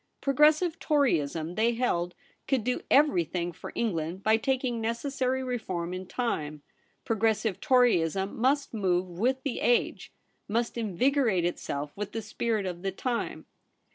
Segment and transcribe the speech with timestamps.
[0.19, 2.15] Progressive Toryism, they held,
[2.47, 6.63] could do everything for England by taking necessary reform in time.
[7.05, 10.11] Pro gressive Toryism must move with the age;
[10.47, 13.45] must invigorate itself with the spirit of the time.